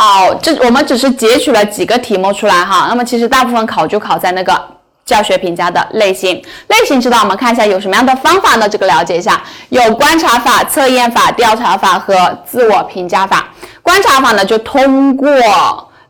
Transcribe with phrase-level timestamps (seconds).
[0.00, 4.58] 哦，这我们只是截取了几个题目出来哈，那么其实大部分考就考在那个
[5.04, 6.42] 教学评价的类型。
[6.68, 8.66] 类型知道，我们看一下有什么样的方法呢？
[8.66, 12.16] 这个了解一下，有观察法、测验法、调查法和
[12.46, 13.50] 自我评价法。
[13.82, 15.28] 观察法呢，就通过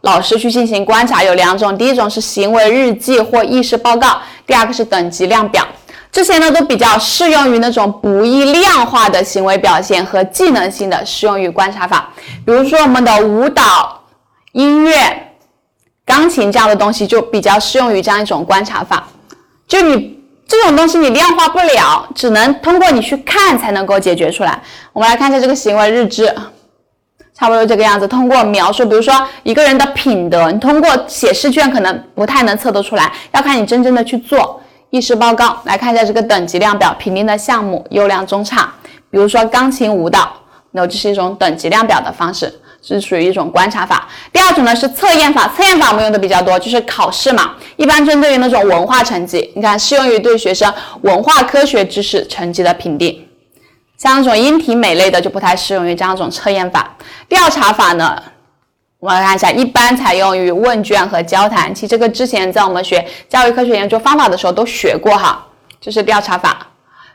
[0.03, 5.67] 老师去进行观察，有两种，第一种是行为日记或意识报告，第二个是等级量表。
[6.13, 12.11] 这些呢都比较适用于那种不易量化的行为表现和技能性的，适用于观察法。
[12.45, 14.03] 比如说我们的舞蹈、
[14.53, 14.95] 音乐、
[16.05, 19.07] 钢琴这样的东西，就比较适用于这样一种观察法。
[19.69, 20.19] 就你
[20.49, 24.61] 这种东西你量化不了，只能通过你去看才能够解决出来。
[24.93, 26.27] 我们来看一下这个行为日志，
[27.33, 28.09] 差不多这个样子。
[28.09, 34.61] 通过描述，比如说一个人的品德，你通过写试卷可能不太能测得出来，要看你真正的去做。
[34.91, 38.69] 意识报告来看一下这个等级量表，评定的项目优良中差。
[39.09, 40.33] 比如说钢琴舞蹈，
[40.73, 44.09] 那这是一种等级量表的方式，是属于一种观察法。
[44.33, 53.27] 第二种呢是测验法，测验法我们用的比较多，就是考试嘛，一般针对于那种文化成绩，你看适用于对学生文化科学知识成绩的评定。
[53.97, 56.97] 像那种音体美类的就不太适用于这样一种测验法。
[57.29, 58.21] 调查法呢？
[59.01, 61.75] 我们来看一下，一般采用于问卷和交谈。
[61.75, 65.43] 其实这个之前在我们学教育科学研究方法的时候都学过哈，
[65.81, 66.59] 这是调查法。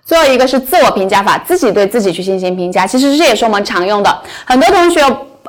[0.04, 2.88] 最后一个是自我评价法，自己对自己去进行评价。
[2.88, 4.22] 其实这也是我们常用的。
[4.46, 5.00] 很多同学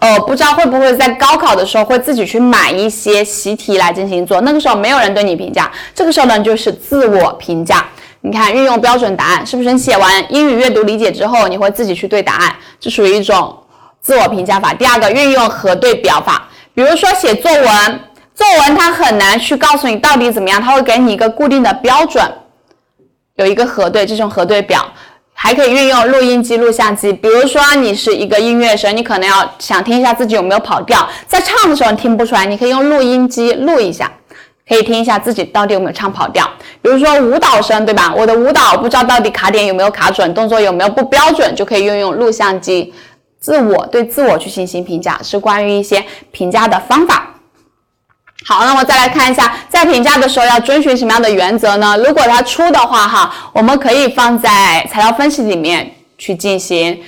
[0.01, 7.83] 呃不知道会不会在高考的时候会自己去买一些习题来进行做，那个时候没有人对你评价，这个时候呢就是自我评价。
[8.21, 13.57] 你看运用标准答案，是不是你写完英语阅读理解之后，你会自己去对答案，这属于一种。
[14.07, 17.65] 自我评价法，第二个运用核对表法，比如说写作文，
[18.37, 22.25] 作文它很难去告诉你到底怎么样，它会给你一个固定的标准，
[23.35, 24.87] 有一个核对这种核对表，
[25.35, 34.09] 还可以运用录音机、录像机，比如说你是一个音乐生，你可能要想听一下自己有没有跑调，在唱的时候你听不出来，你可以用录音机录一下，
[34.69, 36.49] 可以听一下自己到底有没有唱跑调。
[36.81, 38.15] 比如说舞蹈生，对吧？
[38.17, 42.95] 我的舞蹈不知道到底卡点有没有卡准，动作有没有不标准，就可以运用录像机。
[43.39, 47.35] 自我对自我去进行评价，是关于一些评价的方法。
[48.45, 51.97] 好，那么再来看一下，在评价的时候要遵循什么样的原则呢？
[51.99, 57.01] 如果它出的话，哈，我们可以放在材料分析里面去进行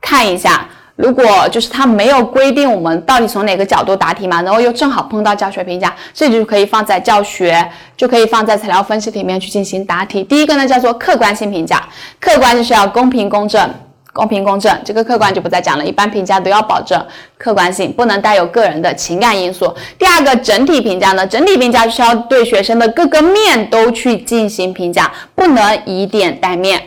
[0.00, 0.68] 看一下。
[0.96, 10.24] 如果就是它没有规定我们到底从哪个角度答题嘛，然后又正好碰到教学评价，这就可以放在教学，就可以放在材料分析里面去进行答题。
[10.24, 11.86] 第一个呢叫做客观性评价，
[12.18, 13.70] 客观就是要公平公正。
[14.16, 15.84] 公平公正，这个客观就不再讲了。
[15.84, 16.98] 一般评价都要保证
[17.36, 19.76] 客观性，不能带有个人的情感因素。
[19.98, 26.82] 第二个整体评价呢，整体评价就是要对学生的各个面都去进行评价，不能以点带面，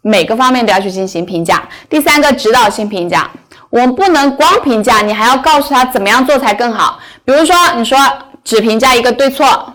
[0.00, 1.68] 每个方面都要去进行评价。
[1.90, 3.30] 第三个指导性评价，
[3.68, 6.98] 我们不能光评价，你还要告诉他怎么样做才更好。
[7.26, 7.98] 比如说，你说
[8.42, 9.74] 只评价一个对错。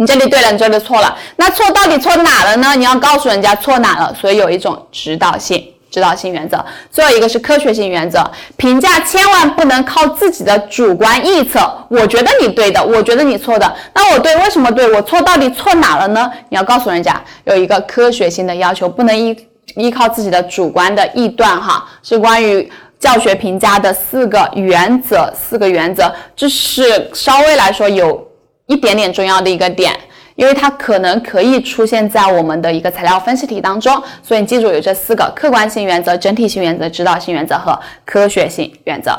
[0.00, 2.74] 你这里对了，你这里错了，那错到底错哪了呢？
[2.74, 6.64] 你要告诉人家错哪了，所以有一种指导性、指导性原则。
[6.90, 8.24] 最后一个是科学性原则，
[8.56, 11.60] 评价千万不能靠自己的主观臆测。
[11.90, 14.90] 我觉得你对的，我觉得你错的，那我对为什么对？
[14.90, 16.32] 我错到底错哪了呢？
[16.48, 19.36] 你要告诉人家有一个科学性的要求，不能依
[19.74, 21.60] 依靠自己的主观的臆断。
[21.60, 28.29] 哈，是关于教学评价的四个原则，四个原则，这是稍微来说有。
[28.70, 29.92] 一点点重要的一个点，
[30.36, 39.12] 因为它可能可以出现在我们的一个材料分析题当中，所以你记住有这四个：客观性原则、整体性原则、指导性原则和科学性原则。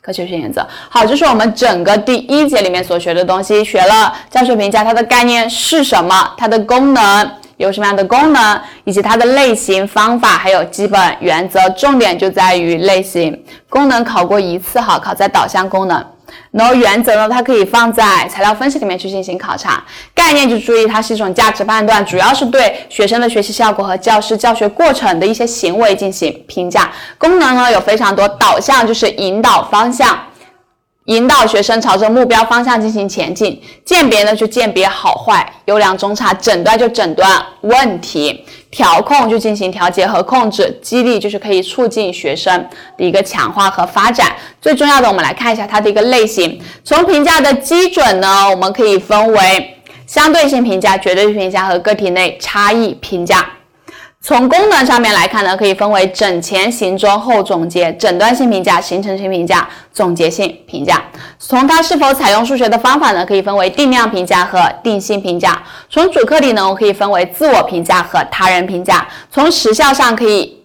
[0.00, 0.66] 科学性原则。
[0.88, 11.60] 好，这是我们整个第一节里面所学的东西，学了教学评价它的概念是什么，它的功能有什么样的功能，以及它的类型、方法，还有基本原则。
[11.70, 16.04] 重点就在于类型功能，考过一次，哈，考在导向功能。
[16.50, 19.82] 然后原则呢，它可以放在材料分析里面去进行考察。
[20.14, 26.90] 概念就注意，它是一种价值判断，主要是对学生的学习效果和教师教学过程的一些行为进行评价。
[27.18, 30.18] 功能呢有非常多，导向就是引导方向。
[31.08, 42.62] 引导学生朝着目标方向进行前进，鉴别呢就鉴别好坏、优良中差，诊断就诊断问题，调控就进行调节和控制，激励就是可以促进学生
[42.98, 44.36] 的一个强化和发展。
[44.60, 46.60] 最重要的，我们来看一下它的一个类型。
[46.84, 53.48] 从评价的基准呢，我们可以分为相对性评价、绝对性评价和个体内差异评价。
[54.28, 61.02] 从功能上面来看呢，可以分为诊前、行中、后总结、诊断性评价、形成性评价、总结性评价。
[61.38, 65.62] 从它是否采用数学的方法呢，可以分为定量评价和定性评价。
[65.88, 69.08] 从主客体呢，我可以分为自我评价和他人评价。
[69.32, 70.62] 从时效上可以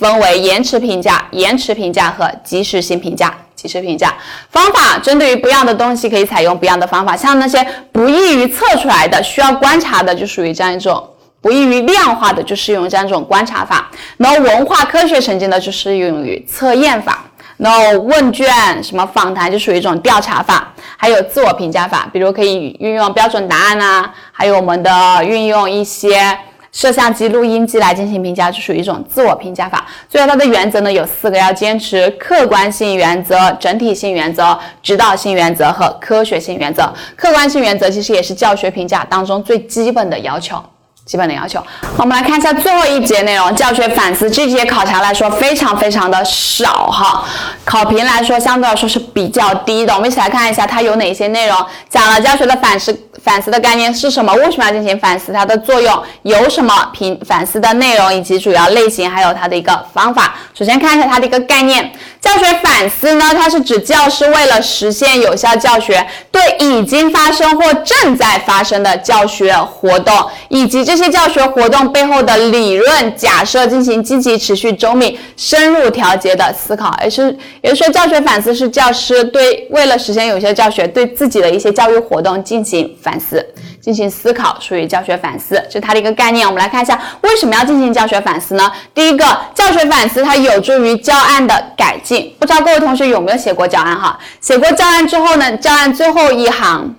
[0.00, 3.34] 分为延迟评价、延迟评价和及时性评价。
[3.54, 4.14] 及时评价。
[4.50, 7.14] 方法针对于不一样的东西，可以采用不一样的方法。
[7.14, 11.06] 像那些不易于测出来的、需要观察的，就属于这样一种。
[11.44, 13.84] 不易于量化的，就适用于这样一种观察法；
[14.16, 17.12] 然后文化科学成绩呢，就适用于测验法；
[17.58, 18.48] 然后问卷、
[18.82, 26.34] 什么访谈，就属于一种调查法；还有自我评价法，比如可以运用标准答案呐，还有我们的运用一些
[26.72, 29.84] 摄像机、录音机来进行评价，就属于一种自我评价法。
[30.08, 36.90] 最后它的原则呢有四个，要坚持客观性原则、整体性原则、指导性原则和科学性原则。
[37.14, 40.56] 客观性原则其实也是教学评价当中最基本的要求。
[41.04, 41.62] 基本的要求，
[41.98, 47.22] 我们来看一下最后一节内容，教学反思这节考察来说非常非常的少哈，
[47.62, 49.94] 考评来说相对来说是比较低的。
[49.94, 60.34] 我们一起来看一下它有哪些内容，讲了教学的反思反思的概念是什么，为什么要进行反思，它的作用有什么，评反思的内容以及主要类型，还有它的一个方法。
[60.54, 61.92] 首先看一下它的一个概念，
[62.24, 70.12] 教学反思呢，它是指教师为了实现有效教学，对已经发生或正在发生的教学活动
[70.48, 70.94] 以及这。
[70.94, 83.44] 些教学活动背后的理论假设进行积极、持续、周密、深入调节的思考，也是，也就是说，教学反思是教师对为了实现有效教学，对自己的一些教育活动进行反思、
[83.84, 86.46] 进行思考，属于教学反思，这是它的一个概念。
[86.46, 88.72] 我们来看一下为什么要进行教学反思呢？
[88.94, 92.34] 第一个，教学反思它有助于教案的改进。
[92.40, 94.18] 不知道各位同学有没有写过教案哈？
[94.40, 96.94] 写过教案之后呢，教案最后一行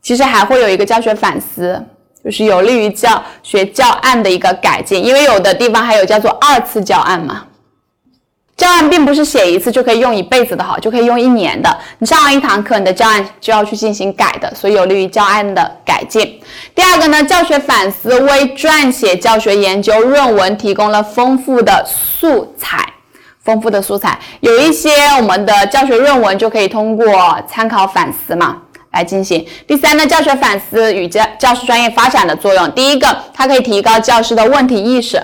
[0.00, 1.84] 其实还会有一个教学反思。
[2.24, 7.44] 就是有利于教学教案的一个改进，因为有的地方还有叫做二次教案嘛。
[8.56, 11.76] 教案并不是写一次就可以用一辈子的哈，就可以用一年的。
[11.98, 16.40] 你上完一堂课，你的教案就要去进行改的，所以有利于教案的改进。
[16.74, 22.86] 第二个呢，教学反思为撰写教学研究论文提供了丰富的素材，
[23.42, 24.18] 丰富的素材。
[24.40, 27.06] 有一些我们的教学论文就可以通过
[27.48, 28.58] 参考反思嘛。
[28.92, 29.44] 来进行。
[29.66, 32.70] 第三呢，教学反思与教教师专业发展的作用。
[32.70, 35.20] 第一个，它可以提高教师的问题意识，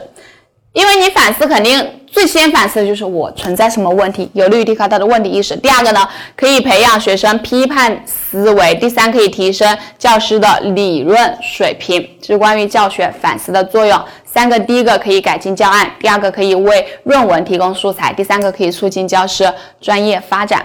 [0.73, 5.57] 因为你反思肯定最先反思的就是我存在什么问题，有利于提高他的问题意识。
[5.57, 8.75] 第二个呢，可以培养学生批判思维。
[8.75, 12.09] 第三，可以提升教师的理论水平。
[12.21, 13.99] 这是关于教学反思的作用。
[14.25, 20.65] 三个，第一个可以改进教案，第二个可以为论文提供素材，第三个可以促进教师专业发展。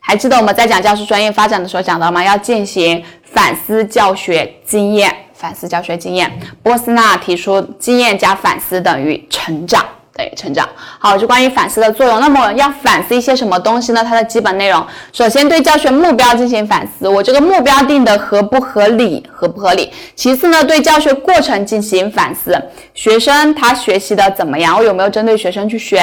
[0.00, 2.22] 还记得我们在讲教师专业发展的时候讲到吗？
[2.24, 6.30] 要进行反思教学经验，反思教学经验。
[6.62, 9.84] 波斯纳提出，经验加反思等于成长，
[10.18, 10.68] 等于成长。
[10.98, 12.20] 好，就关于反思的作用。
[12.20, 14.02] 那么要反思一些什么东西呢？
[14.02, 19.92] 它的基本内容，首先对教学目标进行反思，我这个目标定的合不合理，合不合理？
[20.16, 22.60] 其次呢，对教学过程进行反思，
[22.94, 24.76] 学生他学习的怎么样？
[24.76, 26.02] 我有没有针对学生去学？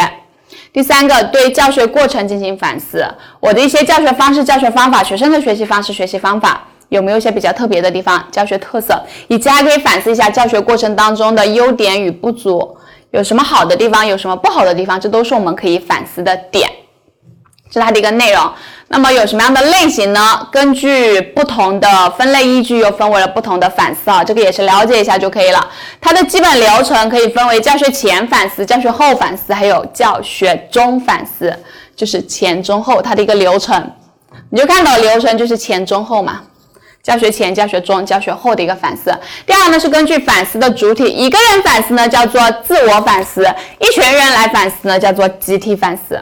[0.71, 3.05] 第三个，对教学过程进行反思，
[3.41, 8.25] 我的一些教学方式、教学方法，学生的学习方式、学习方法有没有一些比较特别的地方？
[8.31, 8.97] 教学特色，
[9.27, 12.77] 以及还可以反思一下教学过程当中的优点与不足，
[13.15, 16.69] 有什么好的地方，有什么不好的地方，这都是我们可以反思的点。
[17.71, 18.51] 是它的一个内容。
[18.87, 20.47] 那么有什么样的类型呢？
[20.51, 25.67] 根据不同的分类依据，又分为了不同的反思啊，这个也是了解一下就可以了。
[25.99, 31.57] 它的基本流程可以分为教学前反思、教学后反思，还有教学中反思，
[31.95, 33.91] 就是前中后它的一个流程。
[34.49, 36.41] 你就看到流程就是前中后嘛，
[37.05, 39.13] 教学前、教学中、教学后的一个反思。
[39.45, 43.47] 第二呢是根据反思的主体，一个人反思呢叫做自我反思，
[43.79, 46.19] 一群人来反思呢叫做集体反思。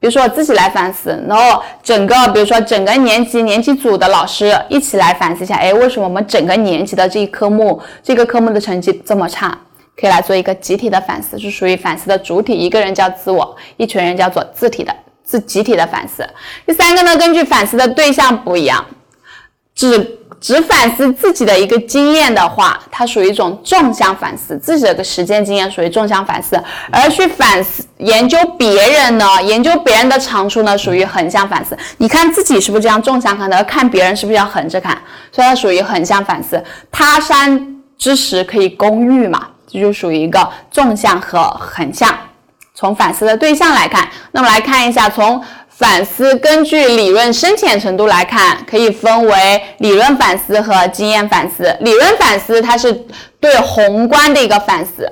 [0.00, 9.56] 比如说我自己来反思，然后整个，比如说整个年级年级组的老师一起来反思一下，哎，为什么我们整个年级的这一科目这个科目的成绩这么差？
[9.94, 16.26] 可以来做一个集体的反思，是属于反思的主体，一个人叫自我，一群人叫做自体的自集体的反思。
[16.64, 18.82] 第三个呢，根据反思的对象不一样，
[19.74, 20.18] 只。
[20.42, 26.56] 只反思自己的一个经验的话，它属于一种纵向反思，自己的个实践经验属于纵向反思；
[26.90, 31.78] 而去反思研究别人呢，研究别人的长处呢，属于横向反思。
[31.98, 33.62] 你看自己是不是这样纵向看的？
[33.62, 35.00] 看别人是不是要横着看？
[35.30, 36.62] 所以它属于横向反思。
[36.90, 39.46] 他山之石可以攻玉嘛？
[39.68, 42.12] 这就属于一个纵向和横向。
[42.74, 45.40] 从反思的对象来看，那么来看一下从。
[45.74, 51.76] 反思根据理论深浅程度来看，可以分为理论反思和经验反思。
[51.80, 52.92] 理论反思它是
[53.40, 55.10] 对宏观的一个反思，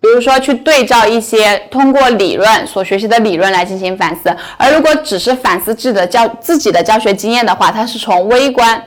[0.00, 4.34] 比如说去对照一些通过理论所学习的理论来进行反思。
[4.56, 8.82] 而如果只是反思自己的教自己的教学经验的话，它是从微观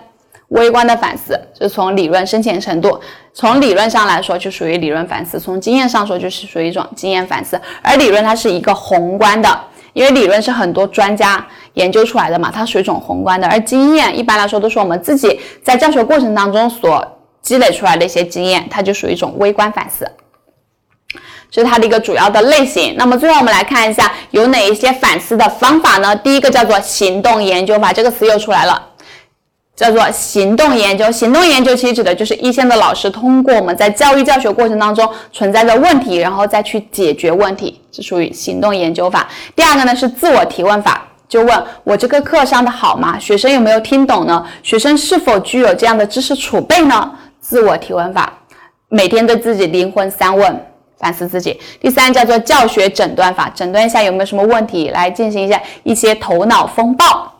[0.48, 3.00] 微观的反思，就从理论深浅程度。
[3.34, 7.62] 从理论上来说就属于理论反思，从经验上说就是属于一种经验反思。
[7.84, 9.62] 而理论它是一个宏观的。
[9.94, 20.10] 因为理论是很多专家研究出来的嘛，它属于一种宏观的，而经验一般来说都是我们自己在教学过程当中所积累出来的一些经验，它就属于一种微观反思。
[21.50, 22.96] 这是它的一个主要的类型。
[22.98, 26.16] 那么最后我们来看一下有哪一些反思的方法呢？
[26.16, 28.82] 第一个叫做行动研究法，这个词又出来了，
[29.82, 31.12] 叫做行动研究。
[31.12, 39.28] 行动研究其实指的就是一线的老师通过我们在教育教学过程当中存在的问题，然后再去解决问题，这属于行动研究法。
[39.56, 43.18] 第二个呢是自我提问法，就问我这个课上的好吗？
[43.18, 44.46] 学生有没有听懂呢？
[44.62, 47.12] 学生是否具有这样的知识储备呢？
[47.40, 48.32] 自我提问法，
[48.88, 50.66] 每天对自己灵魂三问。
[51.00, 51.60] 反思自己。
[51.80, 57.31] 第三叫做教学诊断法，诊断一下有没有什么问题，来进行一下一些头脑风暴，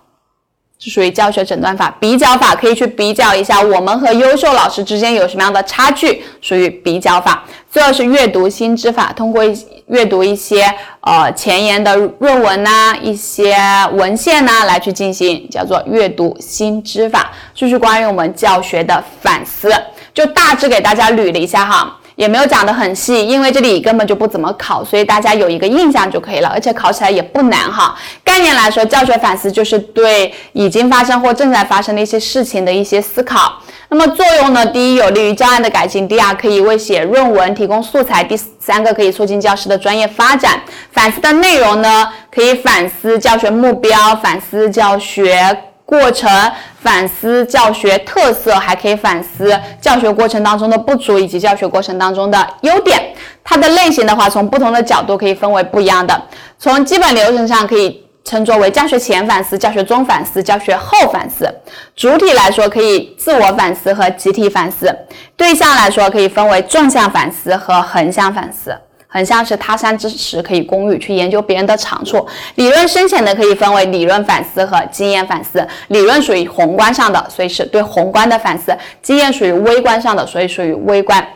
[0.82, 1.96] 是属于教学诊断法。
[2.00, 7.44] 比较法可以去比较一下我们和优秀老师之间有什么样的差距，属于比较法。
[7.70, 9.58] 最后是阅读新知法，通过一
[9.88, 10.66] 阅读一些
[11.02, 13.56] 呃前沿的论文呐，一些
[13.94, 17.32] 文献呐，来去进行叫做阅读新知法。
[17.54, 19.72] 就是关于我们教学的反思，
[20.14, 21.98] 就大致给大家捋了一下哈。
[22.16, 27.96] 也没有讲得很细，因为这里根本就不怎么考，所以大家有一个印象就可以了，而且考起来也不难哈。
[28.24, 33.54] 概念来说，教学反思就是对已经发生或正在发生的一些事情的一些思考。
[33.90, 34.66] 那么作用呢？
[34.66, 40.62] 第一，有利于教案的改进；第二，可以为写论文提供素材；第三个，可以促进教师的专业发展。
[40.92, 45.71] 反思的内容呢，可以反思教学目标，反思教学。
[45.92, 46.32] 过程
[46.80, 53.14] 反思教学特色，还可以反思教学过程当中的不足以及教学过程当中的优点。
[53.44, 56.22] 它的类型的话，从不同的角度可以分为不一样的。
[56.58, 61.54] 从基本流程上可以称作为教学前反思、教学中反思、教学后反思。
[61.94, 64.98] 主体来说可以自我反思和集体反思。
[65.36, 68.74] 对象来说可以分为纵向反思和横向反思。
[69.14, 72.26] 很像是他山之石可以攻玉，去研究别人的长处。
[72.56, 75.68] 理论深浅的可以分为理论反思和经验反思。
[75.90, 81.28] 理论属于宏观上的，所以是对宏观的反思；经验属于微观上的，所以属于微观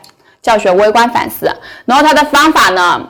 [0.42, 1.54] 教学微观反思。
[1.84, 3.10] 然后它的方法呢，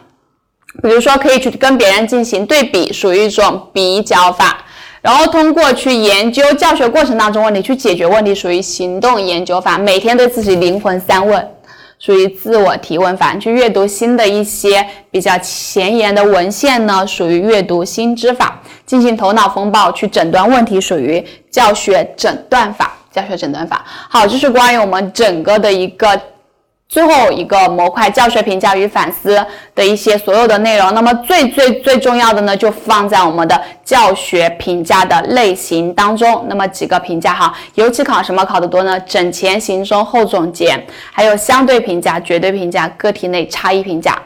[0.81, 4.65] 比如说可以去跟别人进行对比，属于一种比较法。
[5.03, 9.77] 然后通过去研究教学过程当中问题，去解决问题，属于行动研究法。
[9.77, 11.47] 每天对自己灵魂三问。
[11.99, 22.93] 属于自我提问法，去阅读新的一些比较前沿的文献呢，属于阅读新知法，进行头脑风暴去诊断问题，属于教学诊断法。
[23.11, 26.19] 教学诊断法，好，这是关于我们整个的一个。
[26.87, 36.45] 最后一个模块教学评价与反思的一些所有的内容，那么最最最重要的呢，就放在我们的教学评价的类型当中。
[36.47, 38.99] 那么几个评价哈，尤其考什么考得多呢？
[39.01, 40.79] 整前、行中、后总结，
[41.11, 44.21] 还有相对评价、绝对评价、个体内差异评价。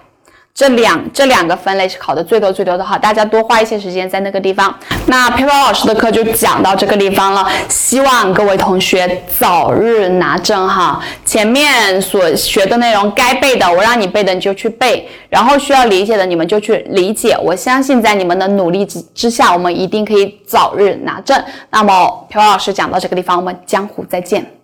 [0.59, 4.77] 这两这两个分类是考的最多最多的哈，大家多花一些时间在那个地方。
[5.05, 11.01] 那佩宝老师的课就讲到这个地方了，希望各位同学早日拿证哈。
[11.23, 17.37] 前面所学的内容该背的，我让你背的你就去背，然后需要理解的你们就去理解。
[17.41, 21.41] 我相信在你们的努力之之下，我们一定可以早日拿证。
[21.69, 24.58] 那么佩宝老师讲到这个地方，我们江湖再见。